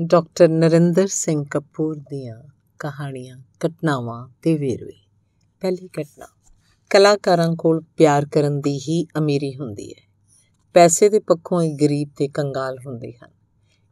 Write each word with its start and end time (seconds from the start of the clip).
Doctor 0.00 0.48
Narendra 0.48 1.06
Singh 1.06 1.44
Kapoor 1.50 1.96
ਦੀਆਂ 1.96 2.42
ਕਹਾਣੀਆਂ, 2.78 3.38
ਘਟਨਾਵਾਂ 3.66 4.28
ਤੇ 4.42 4.54
ਵੇਰਵੇ। 4.58 5.06
ਪਹਿਲੀ 5.60 5.88
ਘਟਨਾ, 6.02 6.26
ਕਲਾਕਾਰਾਂ 6.90 7.56
ਕੋਲ 7.56 7.80
ਪਿਆਰ 7.96 8.26
ਕਰਨ 8.26 8.60
ਦੀ 8.60 8.78
ਹੀ 8.78 9.06
ਅਮੀਰੀ 9.18 9.56
ਹੁੰਦੀ 9.56 9.90
ਹੈ। 9.90 10.12
ਪੈਸੇ 10.74 11.08
ਦੇ 11.08 11.18
ਪੱਖੋਂ 11.18 11.62
ਇਹ 11.62 11.76
ਗਰੀਬ 11.80 12.08
ਤੇ 12.16 12.28
ਕੰਗਾਲ 12.28 12.78
ਹੁੰਦੇ 12.86 13.12
ਹਨ। 13.12 13.30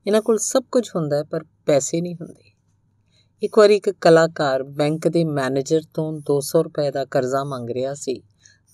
ਇਹਨਾਂ 0.07 0.23
ਕੋਲ 0.23 0.39
ਸਭ 0.39 0.63
ਕੁਝ 0.73 0.91
ਹੁੰਦਾ 0.97 1.17
ਹੈ, 1.17 1.23
ਪਰ 1.23 1.45
ਪੈਸੇ 1.67 2.01
ਨਹੀਂ 2.01 2.15
ਹੁੰਦੇ। 2.15 2.53
ਇੱਕ 3.43 3.59
ਵਾਰੀ 3.59 3.77
ਇੱਕ 3.77 3.91
ਕਲਾਕਾਰ 3.91 4.63
ਬੈਂਕ 4.63 5.09
ਦੇ 5.09 5.25
ਮੈਨੇਜਰ 5.25 5.81
ਤੋਂ 5.95 6.13
200 6.13 6.63
ਰੁਪਏ 6.63 6.91
ਦਾ 6.91 7.05
ਕਰਜ਼ਾ 7.05 7.45
ਮੰਗ 7.45 7.71
ਰਿਹਾ 7.71 7.95
ਸੀ 7.95 8.23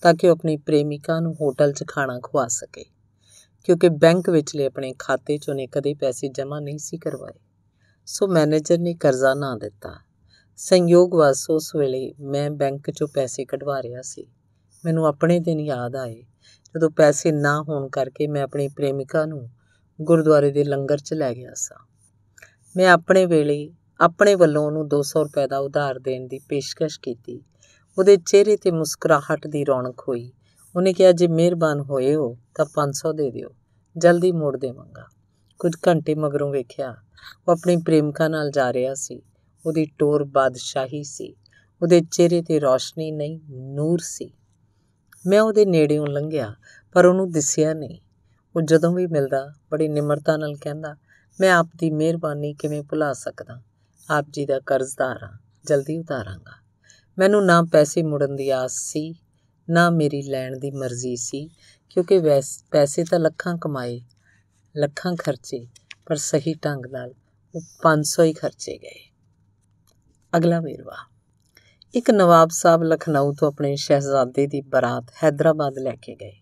ਤਾਂ 0.01 0.13
ਕਿ 0.13 0.27
ਉਹ 0.27 0.35
ਆਪਣੀ 0.35 0.57
ਪ੍ਰੇਮਿਕਾ 0.57 1.19
ਨੂੰ 1.19 1.33
ਹੋਟਲ 1.41 1.73
'ਚ 1.73 1.83
ਖਾਣਾ 1.87 2.19
ਖਵਾ 2.19 2.47
ਸਕੇ। 2.47 2.85
ਕਿਉਂਕਿ 3.63 3.89
ਬੈਂਕ 3.89 4.29
ਵਿਚਲੇ 4.29 4.65
ਆਪਣੇ 4.65 4.93
ਖਾਤੇ 4.99 5.37
'ਚ 5.37 5.49
ਉਹਨੇ 5.49 5.67
ਕਦੇ 5.67 5.93
ਪੈਸੇ 5.93 6.27
ਜਮ੍ਹਾਂ 6.27 6.61
ਨਹੀਂ 6.61 6.77
ਸੀ 6.77 6.97
ਕਰਵਾਏ। 6.97 7.39
ਸੋ 8.05 8.27
ਮੈਨੇਜਰ 8.27 8.77
ਨੇ 8.77 8.93
ਕਰਜ਼ਾ 8.93 9.33
ਨਾ 9.33 9.55
ਦਿੱਤਾ। 9.55 9.93
ਸੰਯੋਗਵਸ 10.57 11.49
ਉਸ 11.49 11.75
ਵੇਲੇ 11.75 12.13
ਮੈਂ 12.19 12.51
ਬੈਂਕ 12.51 12.89
'ਚੋਂ 12.89 13.07
ਪੈਸੇ 13.07 13.45
ਕਢਵਾ 13.45 13.81
ਰਿਹਾ 13.81 14.01
ਸੀ। 14.01 14.27
ਮੈਨੂੰ 14.85 15.07
ਆਪਣੇ 15.07 15.39
ਦਿਨ 15.39 15.59
ਯਾਦ 15.59 15.95
ਆਏ। 15.95 16.23
ਜਦੋਂ 16.75 16.89
ਪੈਸੇ 16.89 17.31
ਨਾ 17.31 17.61
ਹੋਣ 17.61 17.89
ਕਰਕੇ 17.89 18.27
ਮੈਂ 18.27 18.43
ਆਪਣੀ 18.43 18.67
ਪ੍ਰੇਮਿਕਾ 18.67 19.25
ਨੂੰ 19.25 19.49
ਗੁਰਦੁਆਰੇ 20.01 20.51
ਦੇ 20.51 20.63
ਲੰਗਰ 20.63 20.97
'ਚ 20.97 21.13
ਲੈ 21.13 21.33
ਗਿਆ 21.33 21.51
ਸਾਂ। 21.55 21.85
ਮੈਂ 22.77 22.89
ਆਪਣੇ 22.89 23.25
ਵੇਲੇ 23.25 23.73
ਆਪਣੇ 23.99 24.35
ਵੱਲੋਂ 24.35 24.65
ਉਹਨੂੰ 24.65 24.87
200 24.87 25.23
ਰੁਪਏ 25.23 25.47
ਦਾ 25.47 25.57
ਉਧਾਰ 25.57 25.99
ਦੇਣ 25.99 26.27
ਦੀ 26.27 26.39
ਪੇਸ਼ਕਸ਼ 26.39 26.99
ਕੀਤੀ। 26.99 27.43
ਉਹਦੇ 27.97 28.17
ਚਿਹਰੇ 28.17 28.57
ਤੇ 28.57 28.71
ਮੁਸਕਰਾਹਟ 28.71 29.47
ਦੀ 29.47 29.65
ਰੌਣਕ 29.65 30.01
ਹੋਈ। 30.07 30.31
ਉਹਨੇ 30.75 30.93
ਕਿਹਾ, 30.93 31.11
ਜੇ 31.11 31.27
ਮਿਹਰਬਾਨ 31.27 31.79
ਹੋਏ 31.79 32.15
ਹੋ, 32.15 32.37
ਤਾਂ 32.55 32.65
500 32.73 33.13
ਦੇ 33.13 33.31
ਦਿਓ। 33.31 33.49
ਜਲਦੀ 33.97 34.31
ਮੋੜ 34.31 34.57
ਦੇਵਾਂਗਾ। 34.57 35.05
ਕੁਝ 35.59 35.71
ਘੰਟੇ 35.87 36.15
ਮਗਰੋਂ 36.15 36.51
ਵੇਖਿਆ, 36.51 36.91
ਉਹ 37.47 37.51
ਆਪਣੀ 37.51 37.77
ਪ੍ਰੇਮਿਕਾ 37.77 38.27
ਨਾਲ 38.27 38.51
ਜਾ 38.51 38.73
ਰਿਹਾ 38.73 38.93
ਸੀ। 38.93 39.21
ਉਹਦੀ 39.65 39.85
ਟੋਰ 39.97 40.23
ਬਾਦਸ਼ਾਹੀ 40.23 41.03
ਸੀ। 41.03 41.35
ਉਹਦੇ 41.81 42.01
ਚਿਹਰੇ 42.11 42.41
ਤੇ 42.41 42.59
ਰੌਸ਼ਨੀ 42.59 43.11
ਨਹੀਂ, 43.11 43.39
ਨੂਰ 43.49 43.99
ਸੀ। 44.01 44.33
ਮੈਂ 45.27 45.41
ਉਹਦੇ 45.41 45.65
ਨੇੜਿਓਂ 45.65 46.07
ਲੰਘਿਆ, 46.07 46.55
ਪਰ 46.93 47.05
ਉਹਨੂੰ 47.05 47.31
ਦਿਸਿਆ 47.31 47.73
ਨਹੀਂ। 47.73 47.99
ਉਹ 48.55 48.61
ਜਦੋਂ 48.61 48.93
ਵੀ 48.93 49.07
ਮਿਲਦਾ, 49.07 49.53
ਬੜੀ 49.71 49.87
ਨਿਮਰਤਾ 49.87 50.37
ਨਾਲ 50.37 50.55
ਕਹਿੰਦਾ, 50.55 50.95
ਮੈਂ 51.39 51.53
ਆਪ 51.53 51.67
ਦੀ 51.77 51.91
ਮਿਹਰਬਾਨੀ 51.91 52.53
ਕਿਵੇਂ 52.53 52.83
ਭੁਲਾ 52.83 53.13
ਸਕਦਾ? 53.13 53.61
ਆਪ 54.09 54.25
ਜੀ 54.29 54.45
ਦਾ 54.45 54.59
ਕਰਜ਼ਦਾਰ 54.59 55.23
ਹਾਂ, 55.23 55.37
ਜਲਦੀ 55.65 55.99
ਉਤਾਰਾਂਗਾ। 55.99 56.51
ਮੈਨੂੰ 57.17 57.45
ਨਾ 57.45 57.61
ਪੈਸੇ 57.61 58.03
ਮੁੜਨ 58.03 58.35
ਦੀ 58.35 58.49
ਆਸ 58.49 58.71
ਸੀ 58.71 59.15
ਨਾ 59.71 59.89
ਮੇਰੀ 59.89 60.21
ਲੈਣ 60.21 60.59
ਦੀ 60.59 60.71
ਮਰਜ਼ੀ 60.71 61.15
ਸੀ, 61.15 61.49
ਕਿਉਂਕਿ 61.89 62.17
ਵੈਸ, 62.17 62.63
ਪੈਸੇ 62.71 63.03
ਤਾਂ 63.03 63.19
ਲੱਖਾਂ 63.19 63.57
ਕਮਾਏ, 63.57 64.01
ਲੱਖਾਂ 64.77 65.15
ਖਰਚੇ, 65.15 65.67
ਪਰ 66.05 66.15
ਸਹੀ 66.15 66.53
ਢੰਗ 66.53 66.85
ਨਾਲ 66.85 67.13
ਉਹ 67.55 67.61
500 67.81 68.23
ਹੀ 68.23 68.33
ਖਰਚੇ 68.33 68.77
ਗਏ। 68.77 69.11
ਅਗਲਾ 70.37 70.59
ਵੇਰਵਾ। 70.59 70.95
ਇੱਕ 71.95 72.11
ਨਵਾਬ 72.11 72.49
ਸਾਹਿਬ 72.49 72.83
ਲਖਨਊ 72.83 73.33
ਤੋਂ 73.33 73.47
ਆਪਣੇ 73.47 73.75
ਸ਼ਹਿਜ਼ਾਦੇ 73.75 74.47
ਦੀ 74.47 74.61
ਬਰਾਤ 74.61 75.03
ਹైదరాబాద్ 75.23 75.73
ਲੈ 75.73 75.95
ਕੇ 76.01 76.15
ਗਏ। 76.15 76.33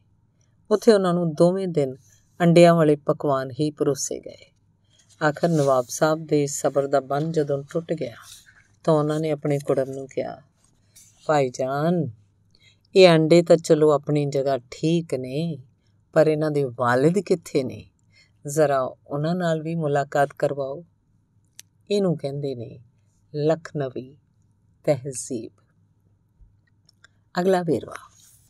ਉੱਥੇ 0.71 0.93
ਉਹਨਾਂ 0.93 1.13
ਨੂੰ 1.13 1.33
ਦੋਵੇਂ 1.33 1.67
ਦਿਨ 1.67 1.95
ਅੰਡਿਆਂ 2.41 2.75
ਵਾਲੇ 2.75 2.95
ਪਕਵਾਨ 2.95 3.51
ਹੀ 3.51 3.71
ਪਰੋਸੇ 3.71 4.19
ਗਏ। 4.19 4.51
ਆਖਰ 5.27 5.49
ਨਵਾਬ 5.49 5.85
ਸਾਹਿਬ 5.89 6.25
ਦੇ 6.25 6.47
ਸਬਰ 6.47 6.87
ਦਾ 6.87 6.99
ਬੰਨ 6.99 7.31
ਜਦੋਂ 7.31 7.63
ਟੁੱਟ 7.73 7.93
ਗਿਆ 7.93 8.15
ਤਾਂ 8.83 8.93
ਉਹਨਾਂ 8.93 9.19
ਨੇ 9.19 9.31
ਆਪਣੇ 9.31 9.59
ਕੁੜਮ 9.59 9.89
ਨੂੰ 9.89 10.07
ਕਿਹਾ, 10.07 10.41
ਭਾਈ 11.25 11.49
ਜਾਨ 11.49 12.09
ਇਹ 12.95 13.09
ਅੰਡੇ 13.09 13.41
ਤਾਂ 13.41 13.57
ਚਲੋ 13.57 13.91
ਆਪਣੀ 13.91 14.25
ਜਗ੍ਹਾ 14.25 14.57
ਠੀਕ 14.71 15.13
ਨੇ, 15.13 15.57
ਪਰ 16.13 16.27
ਇਹਨਾਂ 16.27 16.51
ਦੇ 16.51 16.63
ਵਾਲਿਦ 16.63 17.19
ਕਿੱਥੇ 17.19 17.63
ਨੇ? 17.63 17.89
ਜ਼ਰਾ 18.47 18.81
ਉਹਨਾਂ 19.07 19.35
ਨਾਲ 19.35 19.61
ਵੀ 19.61 19.75
ਮੁਲਾਕਾਤ 19.75 20.29
ਕਰਵਾਓ। 20.39 20.83
ਇਹਨੂੰ 21.91 22.17
ਕਹਿੰਦੇ 22.17 22.55
ਨੇ 22.55 22.79
ਲਖਨਵੀ 23.33 24.17
ਤਹਿਜ਼ੀਬ। 24.85 25.51
ਅਗਲਾ 27.39 27.61
ਵੇਰਵਾ। 27.61 27.95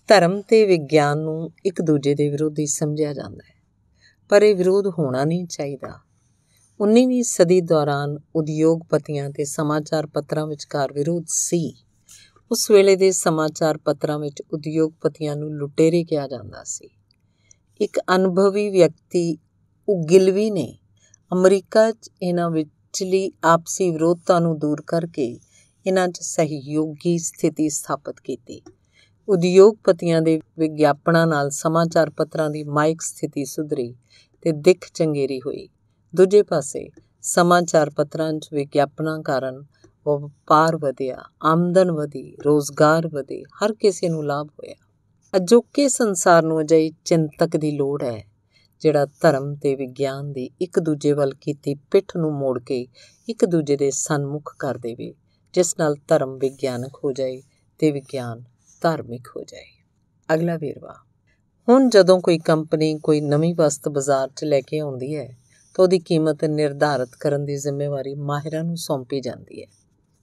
ਧਰਮ 0.08 0.42
ਤੇ 0.42 0.66
ਵਿਗਿਆਨ 0.66 1.18
ਨੂੰ 1.18 1.52
ਇੱਕ 1.66 1.82
ਦੂਜੇ 1.82 2.16
ਦੇ 2.16 2.30
ਵਿਰੋਧੀ 2.30 2.66
ਸਮਝਿਆ 2.66 3.14
ਜਾਂਦਾ 3.14 3.44
ਹੈ, 3.50 3.56
ਪਰ 4.30 4.44
ਇਹ 4.44 4.56
ਵਿਰੋਧ 4.56 4.88
ਹੋਣਾ 4.88 5.26
ਨਹੀਂ 5.26 5.46
ਚਾਹੀਦਾ। 5.48 6.00
19ਵੀਂ 6.80 7.24
ਸਦੀ 7.24 7.62
ਦੌਰਾਨ 7.62 8.18
ਉਦਯੋਗਪਤੀਆਂ 8.36 9.30
ਤੇ 9.30 9.46
ਸਮਾਚਾਰ 9.46 10.08
ਪੱਤਰਾਂ 10.08 10.48
ਵਿਚਕਾਰ 10.48 10.94
ਵਿਰੋਧ 10.94 11.26
ਸੀ। 11.28 11.74
ਉਸ 12.52 12.72
ਵੇਲੇ 12.72 12.96
ਦੇ 12.96 13.12
ਸਮਾਚਾਰ 13.12 13.78
ਪੱਤਰਾਂ 13.78 14.20
ਵਿੱਚ 14.20 14.42
ਉਦਯੋਗਪਤੀਆਂ 14.54 15.36
ਨੂੰ 15.36 15.52
ਲੁਟੇਰੇ 15.56 16.04
ਕਿਹਾ 16.04 16.28
ਜਾਂਦਾ 16.28 16.64
ਸੀ। 16.64 16.90
ਇੱਕ 17.82 18.00
ਅਨੁਭਵੀ 18.16 18.70
ਵਿਅਕਤੀ 18.70 19.38
ਉਗਿਲਵੀ 19.88 20.50
ਨੇ 20.50 20.78
ਅਮਰੀਕਾ 21.32 21.92
'ਚ 21.92 22.10
ਇਹਨਾਂ 22.22 22.50
ਵਿਚਲੀ 22.50 23.32
ਆਪਸੀ 23.44 23.90
ਵਿਰੋਧਤਾ 23.92 24.40
ਨੂੰ 24.40 24.60
ਦੂਰ 24.60 24.82
ਕਰਕੇ 24.88 25.40
ਇਹਨਾਂ 25.86 26.08
'ਚ 26.08 26.20
ਸਹਿਯੋਗੀ 26.22 27.18
ਸਥਿਤੀ 27.18 27.70
ਸਥਾਪਿਤ 27.70 28.20
ਕੀਤੀ। 28.20 28.62
ਉਦਯੋਗਪਤੀਆਂ 29.28 30.22
ਦੇ 30.22 30.40
ਵਿਗਿਆਪਨਾਂ 30.60 31.28
ਨਾਲ 31.28 31.50
ਸਮਾਚਾਰ 31.50 32.10
ਪੱਤਰਾਂ 32.10 32.50
ਦੀ 32.50 32.64
ਮਾਇਕ 32.64 33.02
ਸਥਿਤੀ 33.02 33.46
ਸੁਧਰੀ 33.46 33.96
ਤੇ 34.42 34.52
ਦਿੱਖ 34.52 34.92
ਚੰਗੇਰੀ 34.94 35.40
ਹੋਈ। 35.40 35.70
ਦੂਜੇ 36.16 36.44
ਪਾਸੇ 36.44 36.90
ਸਮਾਚਾਰ 37.22 37.90
ਪੱਤਰਾਂ 37.90 38.34
'ਚ 38.34 38.50
ਵਿਗਿਆਪਨਾਂ 38.54 39.20
ਕਾਰਨ 39.20 39.64
ਵਪਾਰ 40.08 40.78
ਵਧਿਆ, 40.78 41.18
ਆਮਦਨ 41.44 41.92
ਵਧੀ, 41.92 42.36
ਰੋਜ਼ਗਾਰ 42.46 43.08
ਵਧੇ, 43.08 43.44
ਹਰ 43.44 43.74
ਕਿਸੇ 43.74 44.10
ਨੂੰ 44.10 44.26
ਲਾਭ 44.26 44.48
ਹੋਇਆ। 44.48 44.76
ਅਜੋਕੇ 45.38 45.88
ਸੰਸਾਰ 45.88 46.44
ਨੂੰ 46.44 46.62
ਅਜਿਹੀ 46.62 46.92
ਚਿੰਤਕ 47.06 47.58
ਦੀ 47.58 47.72
ਲੋੜ 47.72 48.04
ਹੈ, 48.04 48.24
ਜਿਹੜਾ 48.82 49.06
ਧਰਮ 49.06 49.56
ਤੇ 49.56 49.76
ਵਿਗਿਆਨ 49.76 50.32
ਦੀ 50.32 50.50
ਇੱਕ 50.62 50.80
ਦੂਜੇ 50.80 51.12
ਵੱਲ 51.12 51.34
ਕੀਤੀ 51.34 51.76
ਪਿੱਠ 51.76 52.18
ਨੂੰ 52.18 52.34
ਮੋੜ 52.34 52.60
ਕੇ 52.60 52.88
ਇੱਕ 53.30 53.46
ਦੂਜੇ 53.46 53.78
ਦੇ 53.78 53.92
ਸਨਮੁਖ 53.92 54.56
ਕਰ 54.60 54.78
ਦੇਵੇ, 54.78 55.14
ਜਿਸ 55.54 55.76
ਨਾਲ 55.80 55.96
ਧਰਮ 56.08 56.38
ਵਿਗਿਆਨਕ 56.38 56.98
ਹੋ 57.04 57.12
ਜਾਏ 57.12 57.42
ਤੇ 57.80 57.92
ਵਿਗਿਆਨ 57.92 58.44
ਧਾਰਮਿਕ 58.82 59.28
ਹੋ 59.36 59.44
ਜਾਏ। 59.44 59.66
ਅਗਲਾ 60.34 60.58
ਵੇਰਵਾ। 60.58 60.96
ਹੁਣ 61.70 61.90
ਜਦੋਂ 61.90 62.20
ਕੋਈ 62.20 62.38
ਕੰਪਨੀ 62.38 63.00
ਕੋਈ 63.00 63.22
ਨਵੀਂ 63.22 63.56
ਵਸਤ 63.56 63.90
ਬਾਜ਼ਾਰ 63.90 64.30
'ਚ 64.36 64.44
ਲੈ 64.44 64.62
ਕੇ 64.62 64.80
ਆਉਂਦੀ 64.80 65.16
ਹੈ, 65.16 65.38
ਤਾਂ 65.76 65.84
ਉਹਦੀ 65.86 66.00
ਕੀਮਤ 66.00 66.46
ਨਿਰਧਾਰਤ 66.46 67.10
ਕਰਨ 67.20 67.46
ਦੀ 67.46 67.56
ਜ਼ਿੰਮੇਵਾਰੀ 67.56 68.16
ਮਾਹਿਰਾਂ 68.16 68.64
ਨੂੰ 68.64 68.78
ਸੌਂਪੀ 68.78 69.22
ਜਾਂਦੀ 69.22 69.62
ਹੈ। 69.62 69.68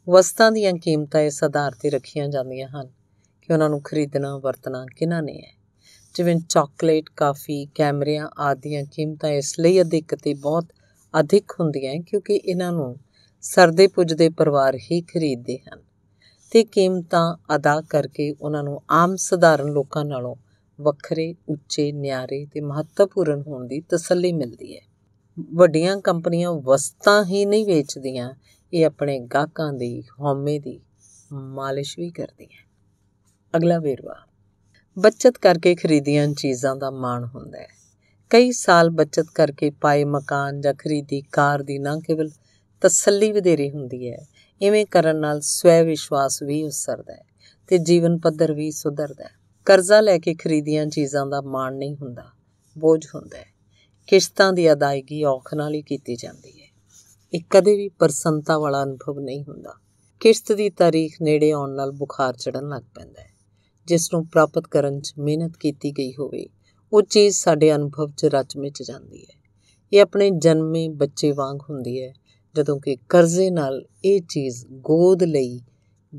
ਵਸਤਾਂ 0.08 0.52
ਦੀਆਂ 0.52 0.72
ਕੀਮਤਾਂ 0.72 1.20
ਇਸ 1.20 1.44
ਆਧਾਰ 1.44 1.72
ਤੇ 1.80 1.90
ਰੱਖੀਆਂ 1.90 2.28
ਜਾਂਦੀਆਂ 2.28 2.68
ਹਨ 2.68 2.88
ਕਿ 3.42 3.52
ਉਹਨਾਂ 3.52 3.70
ਨੂੰ 3.70 3.82
ਖਰੀਦਣਾ, 3.82 4.38
ਵਰਤਣਾ 4.38 4.86
ਕਿਹਨਾਂ 4.96 5.22
ਨੇ 5.22 5.38
ਹੈ। 5.38 5.52
ਜਿਵੇਂ 6.14 6.36
ਚਾਕਲੇਟ, 6.48 7.04
ਕਾਫੀ, 7.16 7.66
ਕੈਮਰਿਆਂ 7.74 8.28
ਆਦੀਆਂ 8.38 8.84
ਕੀਮਤਾਂ 8.92 9.30
ਇਸ 9.30 9.60
ਲਈ 9.60 9.80
ਅਧਿਕ 9.80 10.14
ਤੇ 10.14 10.34
ਬਹੁਤ 10.34 10.64
ਅਧਿਕ 11.20 11.52
ਹੁੰਦੀਆਂ 11.60 12.00
ਕਿਉਂਕਿ 12.00 12.34
ਇਹਨਾਂ 12.34 12.72
ਨੂੰ 12.72 12.96
ਸਰਦੇ 13.40 13.86
ਪੁੱਜਦੇ 13.86 14.28
ਪਰਿਵਾਰ 14.28 14.76
ਹੀ 14.76 15.00
ਖਰੀਦਦੇ 15.00 15.58
ਹਨ। 15.58 15.82
ਤੇ 16.50 16.64
ਕੀਮਤਾਂ 16.64 17.36
ਅਦਾ 17.56 17.80
ਕਰਕੇ 17.80 18.34
ਉਹਨਾਂ 18.40 18.62
ਨੂੰ 18.62 18.82
ਆਮ 18.90 19.16
ਸਧਾਰਨ 19.16 19.66
ਲੋਕਾਂ 19.66 20.04
ਨਾਲੋਂ 20.04 20.36
ਵੱਖਰੇ, 20.80 21.34
ਉੱਚੇ, 21.48 21.92
ਨਿਆਰੇ 21.92 22.46
ਤੇ 22.52 22.60
ਮਹੱਤਵਪੂਰਨ 22.60 23.42
ਹੋਣ 23.46 23.66
ਦੀ 23.66 23.80
ਤਸੱਲੀ 23.80 24.32
ਮਿਲਦੀ 24.32 24.76
ਹੈ। 24.76 24.82
ਵੱਡੀਆਂ 25.54 25.96
ਕੰਪਨੀਆਂ 25.96 26.52
ਵਸਤਾਂ 26.52 27.24
ਹੀ 27.24 27.44
ਨਹੀਂ 27.44 27.66
ਵੇਚਦੀਆਂ 27.66 28.34
ਇਹ 28.74 28.86
ਆਪਣੇ 28.86 29.18
ਗਾਹਕਾਂ 29.18 29.72
ਦੀ, 29.72 30.02
ਹਉਮੈ 30.20 30.58
ਦੀ 30.58 30.80
ਮਾਲਿਸ਼ 31.32 31.98
ਵੀ 31.98 32.10
ਕਰਦੀ 32.10 32.44
ਹੈ। 32.44 32.66
ਅਗਲਾ 33.56 33.78
ਵੇਰਵਾ, 33.78 34.16
ਬਚਤ 34.98 35.38
ਕਰਕੇ 35.38 35.74
ਖਰੀਦੀਆਂ 35.74 36.28
ਚੀਜ਼ਾਂ 36.28 36.76
ਦਾ 36.76 36.90
ਮਾਣ 36.90 37.24
ਹੁੰਦਾ 37.24 37.58
ਹੈ। 37.58 37.68
ਕਈ 38.30 38.52
ਸਾਲ 38.52 38.90
ਬਚਤ 38.90 39.26
ਕਰਕੇ 39.34 39.70
ਪਾਏ 39.70 40.04
ਮਕਾਨ 40.04 40.60
ਜਾਂ 40.60 40.74
ਖਰੀਦੀ 40.74 41.20
ਕਾਰ 41.20 41.62
ਦੀ 41.62 41.78
ਨਾ 41.78 41.98
ਕੇਵਲ 41.98 42.30
ਤਸੱਲੀ 42.80 43.32
ਵਧੇਰੀ 43.32 43.70
ਹੁੰਦੀ 43.70 44.10
ਹੈ, 44.10 44.26
ਇਵੇਂ 44.62 44.86
ਕਰਨ 44.86 45.16
ਨਾਲ 45.16 45.40
ਸਵੈ 45.40 45.82
ਵਿਸ਼ਵਾਸ 45.82 46.42
ਵੀ 46.42 46.62
ਉਸਰਦਾ 46.64 47.12
ਹੈ 47.12 47.24
ਤੇ 47.68 47.78
ਜੀਵਨ 47.78 48.18
ਪੱਧਰ 48.18 48.52
ਵੀ 48.52 48.70
ਸੁਧਰਦਾ 48.70 49.24
ਹੈ। 49.24 49.30
ਕਰਜ਼ਾ 49.64 50.00
ਲੈ 50.00 50.18
ਕੇ 50.18 50.34
ਖਰੀਦੀਆਂ 50.34 50.86
ਚੀਜ਼ਾਂ 50.86 51.26
ਦਾ 51.26 51.40
ਮਾਣ 51.40 51.74
ਨਹੀਂ 51.74 51.96
ਹੁੰਦਾ, 51.96 52.24
ਬੋਝ 52.78 53.06
ਹੁੰਦਾ 53.14 53.38
ਹੈ। 53.38 53.46
ਕਿਸ਼ਤਾਂ 54.06 54.52
ਦੀ 54.52 54.72
ਅਦਾਇਗੀ 54.72 55.24
ਔਖ 55.24 55.54
ਨਾਲ 55.54 55.74
ਹੀ 55.74 55.82
ਕੀਤੀ 55.82 56.16
ਜਾਂਦੀ 56.16 56.60
ਹੈ। 56.62 56.65
ਇਹ 57.34 57.40
ਕਦੇ 57.50 57.76
ਵੀ 57.76 57.88
ਪ੍ਰਸੰਨਤਾ 57.88 58.58
ਵਾਲਾ 58.58 58.82
ਅਨੁਭਵ 58.82 59.20
ਨਹੀਂ 59.20 59.44
ਹੁੰਦਾ। 59.44 59.74
ਕਿਸ਼ਤ 60.20 60.52
ਦੀ 60.52 60.70
ਤਾਰੀਖ 60.70 61.16
ਨੇੜੇ 61.22 61.50
ਆਉਣ 61.50 61.70
ਨਾਲ 61.70 61.92
ਬੁਖਾਰ 61.92 62.36
ਚੜਨ 62.36 62.68
ਲੱਗ 62.68 62.82
ਪੈਂਦਾ 62.94 63.22
ਹੈ। 63.22 63.30
ਜਿਸ 63.86 64.12
ਨੂੰ 64.12 64.26
ਪ੍ਰਾਪਤ 64.26 64.66
ਕਰਨ 64.66 65.00
'ਚ 65.00 65.14
ਮਿਹਨਤ 65.18 65.56
ਕੀਤੀ 65.56 65.92
ਗਈ 65.92 66.12
ਹੋਵੇ, 66.12 66.46
ਉਹ 66.92 67.02
ਚੀਜ਼ 67.02 67.36
ਸਾਡੇ 67.36 67.74
ਅਨੁਭਵ 67.74 68.10
'ਚ 68.16 68.24
ਰਚ 68.24 68.56
ਮਿਚ 68.56 68.82
ਜਾਂਦੀ 68.82 69.22
ਹੈ। 69.22 69.50
ਇਹ 69.92 70.02
ਆਪਣੇ 70.02 70.30
ਜਨਮੇ 70.30 70.88
ਬੱਚੇ 70.88 71.32
ਵਾਂਗ 71.32 71.58
ਹੁੰਦੀ 71.70 72.02
ਹੈ, 72.02 72.12
ਜਦੋਂ 72.56 72.80
ਕਿ 72.80 72.96
ਕਰਜ਼ੇ 73.08 73.50
ਨਾਲ 73.50 73.86
ਇਹ 74.04 74.22
ਚੀਜ਼ 74.28 74.66
ਗੋਦ 74.70 75.22
ਲਈ 75.22 75.60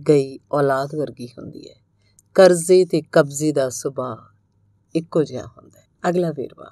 ਗਈ 0.10 0.39
ਔਲਾਦ 0.51 0.95
ਵਰਗੀ 0.95 1.27
ਹੁੰਦੀ 1.27 1.69
ਹੈ। 1.69 1.75
ਕਰਜ਼ੇ 2.33 2.86
ਤੇ 2.86 3.01
ਕਬਜ਼ੇ 3.01 3.51
ਦਾ 3.51 3.69
ਸੁਭਾਅ 3.69 4.36
ਇੱਕੋ 4.95 5.24
ਜਿਹਾ 5.24 5.45
ਹੁੰਦਾ 5.45 5.80
ਹੈ। 5.80 6.10
ਅਗਲਾ 6.10 6.31
ਵੇਰਵਾ। 6.31 6.71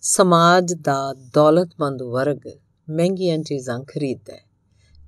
ਸਮਾਜ 0.00 0.74
ਦਾ 0.74 1.14
ਦੌਲਤਮੰਦ 1.34 2.02
ਵਰਗ 2.02 2.48
ਮਹਿੰਗੀਆਂ 2.90 3.38
ਚੀਜ਼ਾਂ 3.38 3.84
ਖਰੀਦਦਾ 3.84 4.34
ਹੈ। 4.34 4.40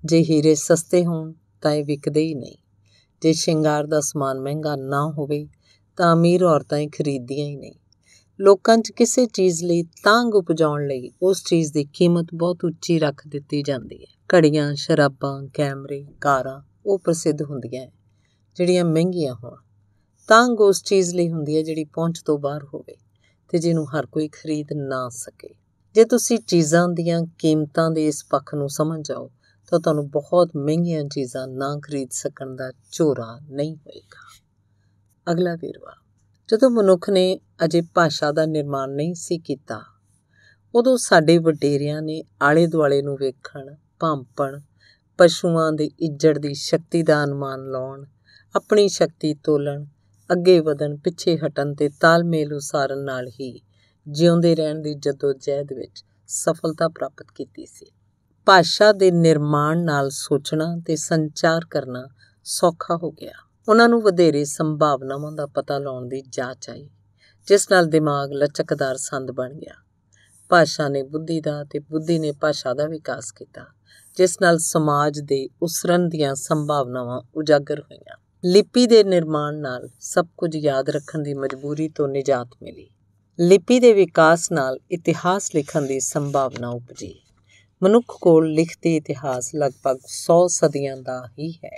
ਜੇ 0.05 0.23
ਹੀਰੇ 0.23 0.55
ਸਸਤੇ 0.55 1.07
ਹੋਣ, 1.07 1.33
ਤਾਂ 1.63 1.73
ਇਹ 1.73 1.85
ਵਿਕਦੇ 1.85 2.21
ਹੀ 2.21 2.35
ਨਹੀਂ। 2.35 2.57
ਜੇ 3.23 3.33
ਸ਼ਿੰਗਾਰ 3.33 3.87
ਦਾ 3.87 4.01
ਸਮਾਨ 4.01 4.41
ਮਹਿੰਗਾ 4.41 4.77
ਨਾ 4.77 5.11
ਹੋਵੇ, 5.11 5.49
ਤਾਂ 5.97 6.17
ਅਮੀਰ 6.17 6.45
ਔਰਤਾਂ 6.45 6.79
ਹੀ 6.79 6.89
ਖਰੀਦਦੀਆਂ 6.89 7.47
ਹੀ 7.47 7.57
ਨਹੀਂ। 7.57 7.75
ਲੋਕਾਂ 8.41 8.79
'ਚ 8.79 8.91
ਕਿਸੇ 8.91 9.27
ਚੀਜ਼ 9.27 9.65
ਲਈ 9.65 9.83
ਤਾਂਗ 9.83 10.35
ਉਪਜਾਉਣ 10.35 10.87
ਲਈ 10.87 11.11
ਉਸ 11.23 11.45
ਚੀਜ਼ 11.45 11.73
ਦੀ 11.73 11.85
ਕੀਮਤ 11.85 12.27
ਬਹੁਤ 12.35 12.65
ਉੱਚੀ 12.65 12.99
ਰੱਖ 12.99 13.29
ਦਿੱਤੀ 13.29 13.63
ਜਾਂਦੀ 13.63 13.99
ਹੈ। 14.03 14.19
ਘੜੀਆਂ, 14.35 14.75
ਸ਼ਰਾਬਾਂ, 14.75 15.49
ਕੈਮਰੇ, 15.55 16.07
ਕਾਰਾਂ, 16.21 16.63
ਉਹ 16.87 16.99
ਪ੍ਰਸਿੱਧ 16.99 17.43
ਹੁੰਦੀਆਂ 17.43 17.87
ਜਿਹੜੀਆਂ 18.57 18.85
ਮਹਿੰਗੀਆਂ 18.85 19.35
ਹੋਣ। 19.35 19.57
ਤਾਂਗ 20.29 20.61
ਉਸ 20.61 20.83
ਚੀਜ਼ 20.83 21.15
ਲਈ 21.15 21.31
ਹੁੰਦੀ 21.31 21.57
ਹੈ 21.57 21.63
ਜਿਹੜੀ 21.63 21.85
ਪਹੁੰਚ 21.85 22.23
ਤੋਂ 22.25 22.39
ਬਾਹਰ 22.39 22.65
ਹੋਵੇ 22.75 22.97
ਤੇ 23.49 23.59
ਜਿਹਨੂੰ 23.59 23.99
ਹਰ 23.99 24.07
ਕੋਈ 24.07 24.29
ਖਰੀਦ 24.29 24.67
ਨਾ 24.73 25.09
ਸਕੇ। 25.09 25.49
ਜੇ 25.95 26.05
ਤੁਸੀਂ 26.05 26.39
ਚੀਜ਼ਾਂ 26.39 26.89
ਦੀਆਂ 26.89 27.23
ਕੀਮਤਾਂ 27.39 27.91
ਦੇ 27.91 28.07
ਇਸ 28.07 28.25
ਪੱਖ 28.31 28.55
ਨੂੰ 28.55 28.69
ਸਮਝ 28.69 29.09
ਜਾਓ, 29.09 29.31
ਤਾਂ 29.69 29.81
ਤੁਹਾਨੂੰ 29.81 30.11
ਬਹੁਤ 30.11 30.51
ਮਹਿੰਗੀਆਂ 30.57 31.05
ਚੀਜ਼ਾਂ 31.05 31.49
ਨਾ 31.49 31.79
ਖਰੀਦ 31.83 32.09
ਸਕਣ 32.11 32.57
ਦਾ 32.57 32.73
ਝੋਰਾ 32.93 33.39
ਨਹੀਂ 33.51 33.77
ਹੋਏਗਾ। 33.77 34.43
ਅਗਲਾ 35.33 35.55
ਵੇਰਵਾ, 35.55 35.95
ਜਦੋਂ 36.49 36.71
ਮਨੁੱਖ 36.71 37.11
ਨੇ 37.11 37.41
ਅਜੇ 37.65 37.83
ਭਾਸ਼ਾ 37.95 38.33
ਦਾ 38.33 38.47
ਨਿਰਮਾਣ 38.47 38.91
ਨਹੀਂ 38.91 39.15
ਸੀ 39.15 39.39
ਕੀਤਾ, 39.39 39.83
ਉਦੋਂ 40.75 40.97
ਸਾਡੇ 40.97 41.39
ਵਡੇਰਿਆਂ 41.39 42.03
ਨੇ 42.03 42.25
ਆਲੇ 42.43 42.67
ਦੁਆਲੇ 42.67 43.03
ਨੂੰ 43.03 43.17
ਵੇਖਣ, 43.17 43.75
ਭਾਂਪਣ, 44.01 44.61
ਪਸ਼ੂਆਂ 45.19 45.73
ਦੇ 45.73 45.91
ਇੱਜੜ 46.01 46.39
ਦੀ 46.39 46.55
ਸ਼ਕਤੀ 46.55 47.03
ਦਾ 47.03 47.25
ਅਨੁਮਾਨ 47.25 47.71
ਲਾਉਣ, 47.71 48.05
ਆਪਣੀ 48.57 48.89
ਸ਼ਕਤੀ 48.89 49.35
ਤੋਲਣ, 49.35 49.85
ਅੱਗੇ 50.33 50.61
ਵਧਣ, 50.61 50.97
ਪਿੱਛੇ 50.97 51.39
ਹਟਣ 51.39 51.75
ਤੇ 51.75 51.89
ਤਾਲਮੇਲ 51.89 52.53
ਉਸਾਰਨ 52.53 52.99
ਨਾਲ 52.99 53.29
ਹੀ 53.29 53.61
ਜਿਉਂਦੇ 54.09 54.55
ਰਹਿਣ 54.55 54.83
ਦੀ 54.83 54.95
ਜਦੋਜਹਿਦ 54.95 55.73
ਵਿੱਚ 55.73 56.05
ਸਫਲਤਾ 56.27 56.89
ਪ੍ਰਾਪਤ 56.89 57.27
ਕੀਤੀ 57.35 57.67
ਸੀ। 57.67 57.87
ਭਾਸ਼ਾ 58.47 58.93
ਦੇ 58.93 59.11
ਨਿਰਮਾਣ 59.11 59.79
ਨਾਲ 59.79 60.11
ਸੋਚਣਾ 60.11 60.77
ਤੇ 60.87 60.97
ਸੰਚਾਰ 60.97 61.65
ਕਰਨਾ 61.71 62.09
ਸੌਖਾ 62.45 62.97
ਹੋ 62.97 63.11
ਗਿਆ। 63.11 63.33
ਉਹਨਾਂ 63.69 63.89
ਨੂੰ 63.89 64.03
ਵਧੇਰੇ 64.03 64.45
ਸੰਭਾਵਨਾਵਾਂ 64.45 65.33
ਦਾ 65.33 65.47
ਪਤਾ 65.47 65.79
ਲਾਉਣ 65.79 66.09
ਦੀ 66.09 66.23
ਜਾਂਚ 66.29 66.71
ਆਈ, 66.71 66.91
ਜਿਸ 67.47 67.71
ਨਾਲ 67.71 67.87
ਦਿਮਾਗ 67.87 68.33
ਲਚਕਦਾਰ 68.33 68.97
ਸੰਦ 68.97 69.31
ਬਣ 69.31 69.55
ਗਿਆ। 69.55 69.75
ਭਾਸ਼ਾ 70.49 70.89
ਨੇ 70.89 71.03
ਬੁੱਧੀ 71.03 71.41
ਦਾ 71.41 71.65
ਤੇ 71.65 71.79
ਬੁੱਧੀ 71.79 72.19
ਨੇ 72.19 72.33
ਭਾਸ਼ਾ 72.33 72.75
ਦਾ 72.75 72.87
ਵਿਕਾਸ 72.87 73.33
ਕੀਤਾ, 73.33 73.67
ਜਿਸ 74.17 74.41
ਨਾਲ 74.41 74.59
ਸਮਾਜ 74.59 75.21
ਦੇ 75.21 75.49
ਉਸਰਨ 75.63 76.09
ਦੀਆਂ 76.09 76.35
ਸੰਭਾਵਨਾਵਾਂ 76.35 77.21
ਉਜਾਗਰ 77.35 77.81
ਹੋਈਆਂ। 77.81 78.17
ਲਿਪੀ 78.45 78.87
ਦੇ 78.87 79.05
ਨਿਰਮਾਣ 79.05 79.55
ਨਾਲ 79.55 79.89
ਸਭ 80.01 80.27
ਕੁਝ 80.37 80.57
ਯਾਦ 80.57 80.91
ਰੱਖਣ 80.91 81.19
ਦੀ 81.19 81.35
ਮਜਬੂਰੀ 81.35 81.89
ਤੋਂ 81.89 82.09
ਨਿਜਾਤ 82.09 82.49
ਮਿਲੀ। 82.63 82.91
ਲਿਪੀ 83.41 83.81
ਦੇ 83.81 83.93
ਵਿਕਾਸ 83.93 84.53
ਨਾਲ 84.53 84.79
ਇਤਿਹਾਸ 84.91 85.55
ਲਿਖਣ 85.55 85.83
ਦੀ 85.83 86.01
ਸੰਭਾਵਨਾ 86.01 86.69
ਉਪਜੀ। 86.69 87.23
ਮਨੁੱਖ 87.83 88.19
ਕੋਲ 88.21 88.53
ਲਿਖਤੀ 88.53 88.97
ਇਤਿਹਾਸ 88.97 89.55
ਲਗਭਗ 89.55 89.99
100 90.07 90.49
ਸਦੀਆਂ 90.49 90.97
ਦਾ 90.97 91.29
ਹੀ 91.39 91.53
ਹੈ। 91.53 91.77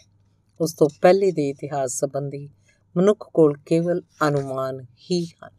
ਉਸ 0.61 0.75
ਤੋਂ 0.75 0.89
ਪਹਿਲੇ 1.03 1.31
ਦੇ 1.31 1.49
ਇਤਿਹਾਸ 1.49 1.93
ਸੰਬੰਧੀ 1.93 2.51
ਮਨੁੱਖ 2.97 3.31
ਕੋਲ 3.35 3.57
ਕੇਵਲ 3.67 4.03
ਅਨੁਮਾਨ 4.29 4.81
ਹੀ 4.81 5.27
ਹਨ। 5.27 5.51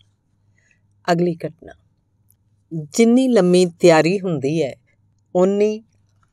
ਅਗਲੀ 1.12 1.36
ਘਟਨਾ। 1.36 1.74
ਜਿੰਨੀ 2.74 3.28
ਲੰਮੀ 3.28 3.66
ਤਿਆਰੀ 3.66 4.20
ਹੁੰਦੀ 4.20 4.64
ਹੈ 4.64 4.76
ਉਨੀ 5.36 5.84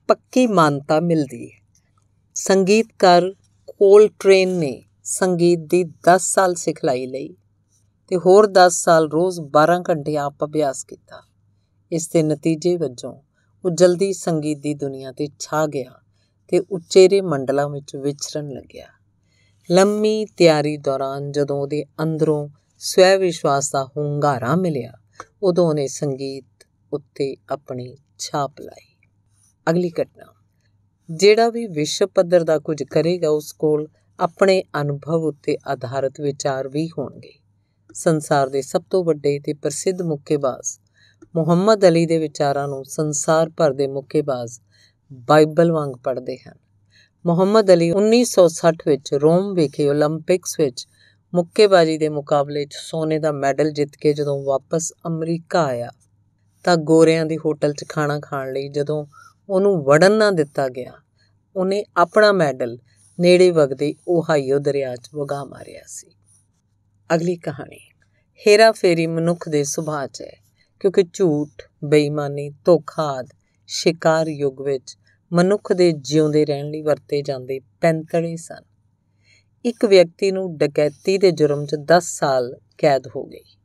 ਪੱਕੀ 0.09 0.47
ਮਾਨਤਾ 0.47 1.01
ਮਿਲਦੀ 1.01 1.51
ਹੈ। 1.51 1.59
ਸੰਗੀਤਕਾਰ 2.35 3.35
ਕੋਲਟ੍ਰੇਨ 3.67 4.49
ਨੇ 4.49 4.85
ਸੰਗੀਤ 5.03 5.59
ਦੀ 5.59 5.85
10 5.85 6.35
ਸਾਲ 6.35 6.55
ਸਿਖਲਾਈ 6.55 7.07
ਲਈ 7.07 7.37
ਤੇ 8.09 8.17
ਹੋਰ 8.17 8.47
10 8.47 8.85
ਸਾਲ 8.85 9.11
ਰੋਜ਼ 9.11 9.41
12 9.41 9.83
ਘੰਟੇ 9.91 10.17
ਆਪ 10.17 10.45
ਅਭਿਆਸ 10.45 10.85
ਕੀਤਾ। 10.85 11.23
ਇਸ 11.93 12.09
ਦੇ 12.09 12.23
ਨਤੀਜੇ 12.23 12.77
ਵਜੋਂ 12.77 13.23
ਉਹ 13.65 13.71
ਜਲਦੀ 13.71 14.13
ਸੰਗੀਤ 14.13 14.59
ਦੀ 14.59 14.75
ਦੁਨੀਆ 14.75 15.13
ਤੇ 15.13 15.29
ਛਾ 15.39 15.67
ਗਿਆ 15.67 15.91
ਤੇ 16.49 16.59
ਉੱਚੇਰੇ 16.59 17.21
ਮੰਡਲਾਂ 17.21 17.69
ਵਿੱਚ 17.69 17.97
ਵਿਚਰਨ 17.97 18.49
ਲੱਗਿਆ। 18.49 18.87
ਲੰਮੀ 19.71 20.25
ਤਿਆਰੀ 20.25 20.77
ਦੌਰਾਨ 20.77 21.33
ਜਦੋਂ 21.33 21.61
ਉਹਦੇ 21.61 21.85
ਅੰਦਰੋਂ 22.03 22.49
ਸਵੈ 22.79 23.19
ਵਿਸ਼ਵਾਸ 23.19 23.71
ਦਾ 23.71 23.85
ਹੁੰਗਾਰਾ 23.85 24.57
ਮਿਲਿਆ, 24.57 24.93
ਉਦੋਂ 25.43 25.69
ਉਹਨੇ 25.69 25.87
ਸੰਗੀਤ 25.87 26.67
ਉੱਤੇ 26.93 27.37
ਆਪਣੀ 27.51 27.97
ਛਾਪ 28.19 28.53
ਲਾਈ। 28.61 29.09
ਅਗਲੀ 29.71 29.91
ਘਟਨਾ। 29.91 30.35
ਜਿਹੜਾ 31.11 31.51
ਵੀ 31.51 31.67
ਵਿਸ਼ਵ 31.67 32.07
ਪੱਧਰ 32.07 32.45
ਦਾ 32.45 32.59
ਕੁਝ 32.59 32.83
ਕਰੇਗਾ, 32.83 33.29
ਉਸ 33.29 33.53
ਕੋਲ 33.53 33.89
ਆਪਣੇ 34.21 34.63
ਅਨੁਭਵ 34.81 35.25
ਉੱਤੇ 35.25 35.57
ਆਧਾਰਿਤ 35.67 36.21
ਵਿਚਾਰ 36.21 36.69
ਵੀ 36.69 36.89
ਹੋਣਗੇ। 36.89 37.38
ਸੰਸਾਰ 37.95 38.49
ਦੇ 38.49 38.63
ਸਭ 38.63 38.83
ਤੋਂ 38.91 39.05
ਵੱਡੇ 39.05 39.39
ਤੇ 39.39 39.53
ਪ੍ਰਸਿੱਧ 39.53 40.03
ਮੁੱਕੇਬਾਜ਼। 40.03 40.79
ਮੁਹੰਮਦ 41.37 41.89
ਅਲੀ 41.89 42.07
ਦੇ 42.07 42.19
ਵਿਚਾਰਾਂ 42.19 42.69
ਨੂੰ 42.69 42.85
ਸੰਸਾਰ 42.85 43.51
ਭਰ 43.57 43.73
ਦੇ 43.73 43.87
ਮੁੱਕੇਬਾਜ਼ 43.87 44.61
ਬਾਈਬਲ 45.13 45.73
ਵਾਂਗ 45.73 45.91
ਪੜ੍ਹਦੇ 46.05 46.37
ਹਨ। 46.37 46.55
ਮੁਹੰਮਦ 47.27 47.73
ਅਲੀ 47.73 47.91
1960 47.93 48.87
ਵਿੱਚ 48.87 49.15
ਰੋਮ 49.15 49.55
ਵਿਖੇ 49.55 49.89
올림픽ਸ 49.91 50.61
ਵਿੱਚ 50.61 50.87
ਮੁੱਕੇਬਾਜ਼ੀ 51.35 51.99
ਦੇ 51.99 52.09
ਮੁਕਾਬਲੇ 52.09 52.65
'ਚ 52.65 52.75
ਸੋਨੇ 52.75 53.19
ਦਾ 53.19 53.33
ਮੈਡਲ 53.33 53.71
ਜਿੱਤ 53.71 53.97
ਕੇ 54.01 54.13
ਜਦੋਂ 54.13 54.45
ਵਾਪਸ 54.45 54.93
ਅਮਰੀਕਾ 55.07 55.65
ਆਇਆ, 55.65 55.91
ਤਾਂ 56.65 56.77
ਗੋਰਿਆਂ 56.77 57.27
ਦੀ 57.27 57.39
ਹੋਟਲ 57.39 57.73
'ਚ 57.73 57.85
ਖਾਣਾ 57.89 58.21
ਖਾਣ 58.21 58.53
ਲਈ 58.53 58.69
ਜਦੋਂ 58.69 59.07
ਉਹਨੂੰ 59.49 59.85
ਵੜਨ 59.85 60.13
ਨਾ 60.13 60.31
ਦਿੱਤਾ 60.31 60.69
ਗਿਆ, 60.69 60.93
ਉਹਨੇ 61.57 61.85
ਆਪਣਾ 61.97 62.33
ਮੈਡਲ 62.33 62.79
ਨੇੜੇ 63.21 63.51
ਵਗਦੇ 63.51 63.95
ਓਹਾਈਓ 64.09 64.59
ਦਰਿਆ 64.59 64.97
'ਚ 64.97 65.09
ਵਗਾ 65.15 65.45
ਮਾਰਿਆ 65.45 65.83
ਸੀ। 65.87 66.18
ਅਗਲੀ 67.15 67.37
ਕਹਾਣੀ। 67.37 67.79
ਹੇਰਾ 68.47 68.73
ਫੇਰੀ 68.73 69.07
ਮਨੁੱਖ 69.07 69.49
ਦੇ 69.49 69.65
ਸੁਭਾਅ 69.65 70.07
'ਚ 70.07 70.23
ਹੈ, 70.23 70.37
ਕਿਉਂਕਿ 70.81 71.05
ਝੂਠ, 71.13 71.51
ਬੇਈਮਾਨੀ 71.85 72.51
ਧੋਖਾ 72.51 73.03
ਆਦ 73.03 73.29
ਸ਼ਿਕਾਰ 73.67 74.29
ਯੁੱਗ 74.29 74.61
ਵਿੱਚ 74.61 74.99
ਮਨੁੱਖ 75.33 75.73
ਦੇ 75.73 75.93
ਜਿਉਂਦੇ 75.93 76.45
ਰਹਿਣ 76.45 76.71
ਲਈ 76.71 76.83
ਵਰਤੇ 76.83 77.23
ਜਾਂਦੇ 77.23 77.61
ਪੈਂਤੜੇ 77.81 78.37
ਸਨ। 78.37 78.65
ਇੱਕ 79.65 79.85
ਵਿਅਕਤੀ 79.85 80.31
ਨੂੰ 80.31 80.57
ਡਕੈਤੀ 80.57 81.19
ਦੇ 81.19 81.31
ਜੁਰਮ 81.31 81.67
'ਚ 81.67 81.75
10 81.75 82.19
ਸਾਲ 82.19 82.61
ਕੈਦ 82.79 83.09
ਹੋ 83.17 83.25
ਗਈ। 83.25 83.59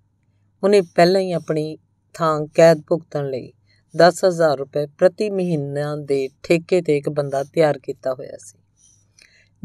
ਉਹਨੇ 0.64 0.82
ਪਹਿਲਾਂ 0.82 1.22
ਹੀ 1.22 1.32
ਆਪਣੀ 1.32 1.78
ਥਾਂ 2.14 2.48
ਕੈਦ 2.54 2.82
ਭੁਗਤਣ 2.88 3.30
ਲਈ 3.30 3.54
10000 3.96 4.58
ਰੁਪਏ 4.58 4.86
ਪ੍ਰਤੀ 4.86 5.30
ਮਹੀਨਾ 5.30 5.96
ਦੇ 5.96 6.30
ਠੇਕੇ 6.44 6.82
ਤੇ 6.82 6.98
ਇੱਕ 6.98 7.10
ਬੰਦਾ 7.10 7.44
ਤਿਆਰ 7.44 7.80
ਕੀਤਾ 7.80 8.14
ਹੋਇਆ 8.14 8.38
ਸੀ। 8.38 8.60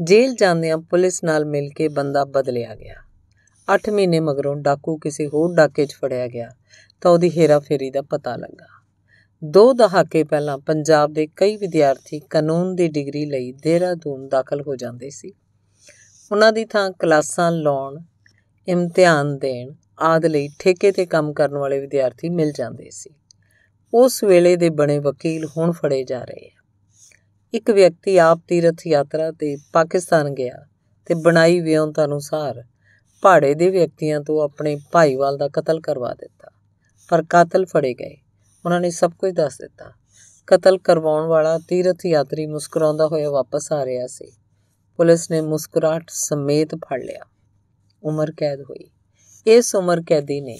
ਜੇਲ੍ਹ 0.01 0.35
ਜਾਂਦਿਆਂ 0.35 0.77
ਪੁਲਿਸ 0.77 1.23
ਨਾਲ 1.23 1.45
ਮਿਲ 1.45 1.69
ਕੇ 1.69 1.87
ਬੰਦਾ 1.87 2.25
ਬਦਲਿਆ 2.25 2.75
ਗਿਆ। 2.75 2.95
8 3.75 3.89
ਮਹੀਨੇ 3.91 4.19
ਮਗਰੋਂ 4.19 4.55
ਡਾਕੂ 4.55 4.97
ਕਿਸੇ 4.97 5.27
ਹੋਰ 5.27 5.53
ਡਾਕੇ 5.53 5.85
'ਚ 5.85 5.93
ਫੜਿਆ 5.93 6.27
ਗਿਆ 6.27 6.49
ਤਾਂ 7.01 7.11
ਉਹਦੀ 7.11 7.29
ਹੇਰਾਫੇਰੀ 7.29 7.89
ਦਾ 7.89 8.01
ਪਤਾ 8.01 8.35
ਲੱਗਾ। 8.35 8.67
ਦੋ 9.43 9.73
ਦਹਾਕੇ 9.73 10.23
ਪਹਿਲਾਂ 10.23 10.57
ਪੰਜਾਬ 10.57 11.13
ਦੇ 11.13 11.27
ਕਈ 11.35 11.57
ਵਿਦਿਆਰਥੀ 11.57 12.19
ਕਾਨੂੰਨ 12.19 12.75
ਦੀ 12.75 12.87
ਡਿਗਰੀ 12.87 13.25
ਲਈ 13.25 13.51
ਦੇਹਰਾਦੂਨ 13.51 14.27
ਦਾਖਲ 14.27 14.61
ਹੋ 14.61 14.75
ਜਾਂਦੇ 14.75 15.09
ਸੀ। 15.09 15.33
ਉਹਨਾਂ 16.31 16.51
ਦੀ 16.51 16.65
ਥਾਂ 16.65 16.91
ਕਲਾਸਾਂ 16.91 17.51
ਲਾਉਣ, 17.51 17.99
ਇਮਤਿਹਾਨ 18.67 19.37
ਦੇਣ 19.37 19.73
ਆਦ 19.99 20.25
ਲਈ 20.25 20.49
ਠੇਕੇ 20.59 20.91
ਤੇ 20.91 21.05
ਕੰਮ 21.05 21.33
ਕਰਨ 21.33 21.57
ਵਾਲੇ 21.57 21.79
ਵਿਦਿਆਰਥੀ 21.79 22.29
ਮਿਲ 22.29 22.51
ਜਾਂਦੇ 22.51 22.89
ਸੀ। 22.89 23.09
ਉਸ 23.93 24.23
ਵੇਲੇ 24.23 24.55
ਦੇ 24.55 24.69
ਬਣੇ 24.69 24.99
ਵਕੀਲ 24.99 25.45
ਹੁਣ 25.45 25.71
ਫੜੇ 25.71 26.03
ਜਾ 26.03 26.23
ਰਹੇ 26.23 26.51
ਆ। 26.57 26.63
ਇੱਕ 27.53 27.71
ਵਿਅਕਤੀ 27.71 28.17
ਆਪ 28.17 28.39
ਤੀਰਥ 28.47 28.87
ਯਾਤਰਾ 28.87 29.31
ਤੇ 29.31 29.57
ਪਾਕਿਸਤਾਨ 29.73 30.29
ਗਿਆ 30.29 30.65
ਤੇ 31.05 31.13
ਬਣਾਈ 31.13 31.59
ਵਿਉਂਤ 31.59 31.99
ਅਨੁਸਾਰ 31.99 32.63
ਪਹਾੜੇ 33.21 33.53
ਦੇ 33.53 33.69
ਵਿਅਕਤੀਆਂ 33.69 34.21
ਤੋਂ 34.21 34.41
ਆਪਣੇ 34.41 34.77
ਭਾਈਵਾਲ 34.91 35.37
ਦਾ 35.37 35.47
ਕਤਲ 35.47 35.79
ਕਰਵਾ 35.79 36.13
ਦਿੱਤਾ। 36.13 36.51
ਪਰ 37.09 37.23
ਕਾਤਲ 37.29 37.65
ਫੜੇ 37.65 37.93
ਗਏ। 37.93 38.17
ਉਹਨਾਂ 38.65 38.81
ਨੇ 38.81 38.89
ਸਭ 38.89 39.11
ਕੁਝ 39.19 39.33
ਦੱਸ 39.33 39.57
ਦਿੱਤਾ। 39.57 39.85
ਕਤਲ 40.47 40.77
ਕਰਵਾਉਣ 40.77 41.27
ਵਾਲਾ 41.27 41.59
ਤੀਰਥ 41.59 42.05
ਯਾਤਰੀ 42.05 42.45
ਮੁਸਕਰਾਉਂਦਾ 42.45 43.07
ਹੋਇਆ 43.07 43.29
ਵਾਪਸ 43.29 43.71
ਆ 43.71 43.85
ਰਿਹਾ 43.85 44.07
ਸੀ। 44.07 44.31
ਪੁਲਿਸ 44.97 45.31
ਨੇ 45.31 45.41
ਮੁਸਕਰਾਟ 45.41 46.03
ਸਮੇਤ 46.09 46.75
ਫੜ 46.75 47.03
ਲਿਆ। 47.03 47.25
ਉਮਰ 48.03 48.31
ਕੈਦ 48.31 48.61
ਹੋਈ। 48.61 48.89
ਇਸ 49.47 49.75
ਉਮਰ 49.75 50.01
ਕੈਦੀ 50.07 50.41
ਨੇ 50.41 50.59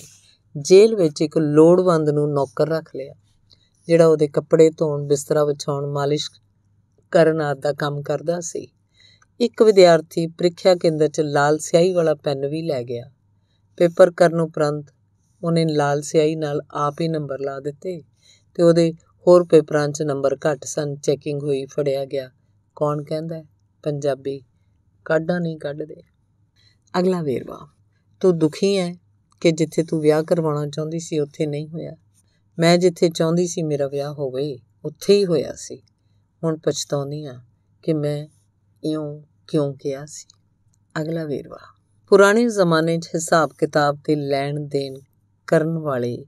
ਜੇਲ੍ਹ 0.57 0.95
ਵਿੱਚ 0.95 1.21
ਇੱਕ 1.21 1.37
ਲੋੜਵੰਦ 1.37 2.09
ਨੂੰ 2.09 2.33
ਨੌਕਰ 2.33 2.69
ਰੱਖ 2.69 2.89
ਲਿਆ, 2.95 3.13
ਜਿਹੜਾ 3.87 4.07
ਉਹਦੇ 4.07 4.27
ਕੱਪੜੇ 4.27 4.69
ਧੋਣ, 4.69 5.07
ਬਿਸਤਰਾ 5.07 5.45
ਵਿਛਾਉਣ, 5.45 5.85
ਮਾਲਿਸ਼ 5.85 6.31
ਕਰਨ 7.11 7.41
ਆਦਿ 7.41 7.61
ਦਾ 7.61 7.73
ਕੰਮ 7.73 8.01
ਕਰਦਾ 8.01 8.39
ਸੀ। 8.39 8.67
ਇੱਕ 9.41 9.63
ਵਿਦਿਆਰਥੀ 9.63 10.27
ਪ੍ਰੀਖਿਆ 10.27 10.75
ਕੇਂਦਰ 10.75 11.07
'ਚ 11.07 11.21
ਲਾਲ 11.21 11.57
ਸਿਆਹੀ 11.57 11.93
ਵਾਲਾ 11.93 12.15
ਪੈਨ 12.15 12.47
ਵੀ 12.47 12.61
ਲੈ 12.61 12.83
ਗਿਆ। 12.83 13.11
ਪੇਪਰ 13.77 14.11
ਕਰਨ 14.11 14.41
ਉਪਰੰਤ 14.41 14.85
ਉਹਨੇ 15.43 15.65
ਲਾਲ 15.65 16.01
ਸਿਆਹੀ 16.01 16.35
ਨਾਲ 16.35 16.61
ਆਪ 16.71 16.95
ਹੀ 17.01 17.07
ਨੰਬਰ 17.07 17.39
ਲਾ 17.39 17.59
ਦਿੱਤੇ 17.59 18.03
ਤੇ 18.55 18.63
ਉਹਦੇ 18.63 18.93
ਹੋਰ 19.27 19.43
ਪੇਪਰਾਂ 19.43 19.89
'ਚ 19.89 20.01
ਨੰਬਰ 20.01 20.35
ਘੱਟ 20.35 20.63
ਸਨ। 20.63 20.95
ਚੈਕਿੰਗ 20.95 21.43
ਹੋਈ, 21.43 21.65
ਫੜਿਆ 21.65 22.05
ਗਿਆ। 22.05 22.31
ਕੌਣ 22.75 23.03
ਕਹਿੰਦਾ 23.03 23.43
ਪੰਜਾਬੀ। 23.83 24.41
ਕਾਢਾਂ 25.05 25.41
ਨਹੀਂ 25.41 25.57
ਕੱਢਦੇ। 25.57 25.95
ਅਗਲਾ 26.99 27.21
ਵੇਰਵਾ। 27.21 27.67
ਤੂੰ 28.19 28.39
ਦੁਖੀ 28.39 28.77
ਹੈ 28.77 28.95
ਕਿ 29.41 29.51
ਜਿੱਥੇ 29.51 29.83
ਤੂੰ 29.83 30.01
ਵਿਆਹ 30.01 30.23
ਕਰਵਾਉਣਾ 30.23 30.67
ਚਾਹੁੰਦੀ 30.67 30.99
ਸੀ, 30.99 31.19
ਉੱਥੇ 31.19 31.45
ਨਹੀਂ 31.45 31.67
ਹੋਇਆ। 31.67 31.91
ਮੈਂ 32.59 32.77
ਜਿੱਥੇ 32.77 33.09
ਚਾਹੁੰਦੀ 33.09 33.47
ਸੀ, 33.47 33.63
ਮੇਰਾ 33.63 33.87
ਵਿਆਹ 33.87 34.13
ਹੋਵੇ, 34.13 34.59
ਉੱਥੇ 34.85 35.17
ਹੀ 35.17 35.25
ਹੋਇਆ 35.25 35.53
ਸੀ। 35.55 35.81
ਹੁਣ 36.43 36.57
ਪਛਤਾਉਂਦੀ 36.57 37.25
ਆ 37.25 37.39
ਕਿ 37.81 37.93
ਮੈਂ 37.93 38.27
ਇਉਂ 38.83 39.21
ਕਿਉਂ 39.49 39.73
ਕਿਹਾ 39.73 40.05
ਸੀ? 40.05 40.27
ਅਗਲਾ 41.01 41.25
ਵੇਰਵਾ, 41.25 41.57
ਪੁਰਾਣੇ 42.07 42.49
ਜ਼ਮਾਨੇ 42.49 42.97
'ਚ 42.97 43.07
ਹਿਸਾਬ 43.07 43.49
ਕਿਤਾਬ 43.57 43.97
ਤੇ 44.05 44.15
ਲੈਣ 44.15 44.59
ਦੇਣ 44.59 44.95
ਕਰਨ 45.47 45.77
ਵਾਲੇ 45.77 46.25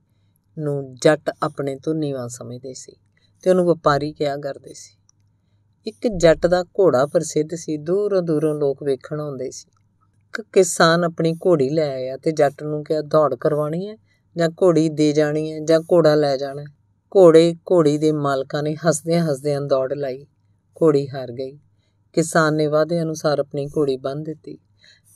ਨੂੰ 0.60 0.96
ਜੱਟ 0.96 1.32
ਆਪਣੇ 1.44 1.76
ਤੋਂ 1.76 1.96
ਨੀਵਾ 1.96 2.28
ਸਮਝਦੇ 2.28 2.74
ਸੀ 2.74 2.96
ਤੇ 3.44 3.50
ਉਹਨੂੰ 3.50 3.66
ਵਪਾਰੀ 3.66 4.14
ਕਿਹਾ 4.14 4.38
ਕਰਦੇ 4.38 4.74
ਸੀ। 4.74 4.98
ਇੱਕ 5.88 6.08
ਜੱਟ 6.18 6.48
ਦਾ 6.48 6.64
ਘੋੜਾ 6.64 7.06
ਪ੍ਰਸਿੱਧ 7.06 7.50
ਸੀ, 7.56 7.78
ਦੂਰੋਂ 7.78 8.22
ਦੂਰੋਂ 8.22 8.56
ਲੋਕ 8.56 8.84
ਵੇਖਣ 8.84 9.20
ਆਉਂਦੇ 9.20 9.52
ਸੀ। 9.52 9.70
ਇੱਕ 9.70 10.42
ਕਿਸਾਨ 10.54 11.04
ਆਪਣੀ 11.04 11.34
ਘੋੜੀ 11.34 11.70
ਲੈ 11.70 11.90
ਆਇਆ 11.90 12.18
ਤੇ 12.18 12.32
ਜੱਟ 12.32 12.64
ਨੂੰ 12.64 12.84
ਕਿਹਾ, 12.84 13.02
ਦੌੜ 13.02 13.36
ਕਰਵਾਉਣੀ 13.36 13.88
ਹੈ 13.88 13.96
ਜਾਂ 14.38 14.50
ਘੋੜੀ 14.50 14.90
ਦੇ 14.90 15.14
ਜਾਣੀ 15.14 15.52
ਹੈ 15.52 15.60
ਜਾਂ 15.60 15.80
ਘੋੜਾ 15.80 16.16
ਲੈ 16.16 16.38
ਜਾਣਾ 16.38 16.64
ਘੋੜੇ, 17.18 17.56
ਘੋੜੀ 17.72 17.98
ਦੇ 17.98 18.12
ਮਾਲਕਾਂ 18.12 18.64
ਨੇ 18.64 18.76
ਹੱਸਦਿਆਂ 18.76 19.26
ਹੱਸਦਿਆਂ 19.26 19.62
ਦੌੜ 19.62 19.94
ਲਾਈ, 19.94 20.26
ਘੋੜੀ 20.82 21.10
ਹਾਰ 21.10 21.32
ਗਈ। 21.32 21.60
ਕਿਸਾਨ 22.14 22.56
ਨੇ 22.56 22.68
ਵਾਅਦੇ 22.68 23.02
ਅਨੁਸਾਰ 23.02 23.40
ਆਪਣੀ 23.40 23.68
ਘੋੜੀ 23.68 23.98
ਬੰਨ੍ਹ 23.98 24.24
ਦਿੱਤੀ। 24.26 24.58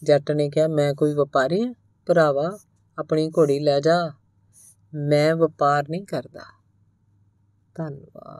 ਜੱਟ 0.03 0.31
ਨੇ 0.31 0.49
ਕਿਹਾ, 0.49 0.67
ਮੈਂ 0.67 0.93
ਕੋਈ 0.93 1.13
ਵਪਾਰੀ 1.13 1.61
ਹਾਂ, 1.61 1.73
ਭਰਾਵਾ, 2.05 2.57
ਆਪਣੀ 2.97 3.29
ਘੋੜੀ 3.29 3.59
ਲੈ 3.59 3.79
ਜਾ। 3.79 4.11
ਮੈਂ 4.95 5.35
ਵਪਾਰ 5.35 5.83
ਨਹੀਂ 5.89 6.05
ਕਰਦਾ। 6.05 6.41
ਧੰਨਵਾਦ। 7.75 8.33